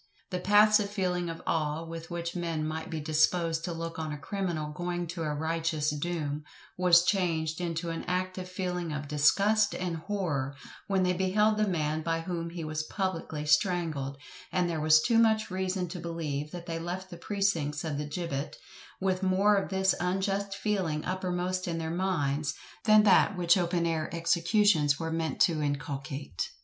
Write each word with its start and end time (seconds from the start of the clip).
The 0.31 0.39
passive 0.39 0.89
feeling 0.89 1.29
of 1.29 1.43
awe 1.45 1.85
with 1.85 2.09
which 2.09 2.35
men 2.35 2.67
might 2.67 2.89
be 2.89 2.99
disposed 2.99 3.63
to 3.65 3.71
look 3.71 3.99
on 3.99 4.11
a 4.11 4.17
criminal 4.17 4.71
going 4.73 5.05
to 5.09 5.21
a 5.21 5.31
righteous 5.35 5.91
doom, 5.91 6.43
was 6.75 7.03
changed 7.05 7.61
into 7.61 7.91
an 7.91 8.05
active 8.07 8.49
feeling 8.49 8.91
of 8.91 9.07
disgust 9.07 9.75
and 9.75 9.97
horror, 9.97 10.55
when 10.87 11.03
they 11.03 11.13
beheld 11.13 11.57
the 11.57 11.67
man 11.67 12.01
by 12.01 12.21
whom 12.21 12.49
he 12.49 12.63
was 12.63 12.81
publicly 12.81 13.45
strangled; 13.45 14.17
and 14.51 14.67
there 14.67 14.81
was 14.81 15.03
too 15.03 15.19
much 15.19 15.51
reason 15.51 15.87
to 15.89 15.99
believe 15.99 16.49
that 16.49 16.65
they 16.65 16.79
left 16.79 17.11
the 17.11 17.15
precincts 17.17 17.83
of 17.83 17.99
the 17.99 18.09
gibbet 18.09 18.55
with 18.99 19.21
more 19.21 19.55
of 19.55 19.69
this 19.69 19.93
unjust 19.99 20.55
feeling 20.55 21.05
uppermost 21.05 21.67
in 21.67 21.77
their 21.77 21.91
minds, 21.91 22.55
than 22.85 23.03
that 23.03 23.37
which 23.37 23.55
open 23.55 23.85
air 23.85 24.09
executions 24.11 24.99
were 24.99 25.11
meant 25.11 25.39
to 25.39 25.61
inculcate. 25.61 26.49